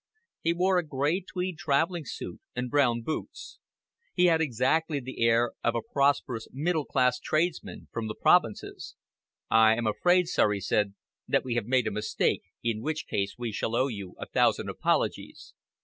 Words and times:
He 0.41 0.51
wore 0.51 0.79
a 0.79 0.83
grey 0.83 1.19
tweed 1.21 1.59
travelling 1.59 2.05
suit, 2.05 2.39
and 2.55 2.71
brown 2.71 3.03
boots. 3.03 3.59
He 4.15 4.25
had 4.25 4.41
exactly 4.41 4.99
the 4.99 5.21
air 5.23 5.51
of 5.63 5.75
a 5.75 5.83
prosperous 5.83 6.47
middle 6.51 6.85
class 6.85 7.19
tradesman 7.19 7.87
from 7.91 8.07
the 8.07 8.15
provinces. 8.15 8.95
"I 9.51 9.75
am 9.77 9.85
afraid, 9.85 10.27
sir," 10.27 10.53
he 10.53 10.59
said, 10.59 10.95
"that 11.27 11.43
we 11.45 11.53
have 11.53 11.67
made 11.67 11.85
a 11.85 11.91
mistake 11.91 12.41
in 12.63 12.81
which 12.81 13.05
case 13.07 13.35
we 13.37 13.51
shall 13.51 13.75
owe 13.75 13.89
you 13.89 14.15
a 14.19 14.25
thousand 14.25 14.69
apologies. 14.69 15.53